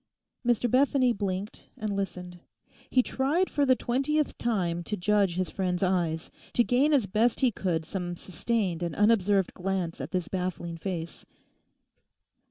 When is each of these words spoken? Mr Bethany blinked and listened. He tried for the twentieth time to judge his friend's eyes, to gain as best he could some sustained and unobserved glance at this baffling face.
Mr 0.43 0.67
Bethany 0.67 1.13
blinked 1.13 1.67
and 1.77 1.95
listened. 1.95 2.39
He 2.89 3.03
tried 3.03 3.51
for 3.51 3.67
the 3.67 3.75
twentieth 3.75 4.35
time 4.39 4.81
to 4.85 4.97
judge 4.97 5.35
his 5.35 5.51
friend's 5.51 5.83
eyes, 5.83 6.31
to 6.53 6.63
gain 6.63 6.91
as 6.91 7.05
best 7.05 7.41
he 7.41 7.51
could 7.51 7.85
some 7.85 8.15
sustained 8.17 8.81
and 8.81 8.95
unobserved 8.95 9.53
glance 9.53 10.01
at 10.01 10.09
this 10.09 10.27
baffling 10.27 10.77
face. 10.77 11.23